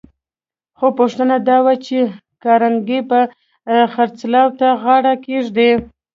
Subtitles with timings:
[0.77, 1.97] خو پوښتنه دا وه چې
[2.43, 3.21] کارنګي به
[3.93, 5.71] خرڅلاو ته غاړه کېږدي؟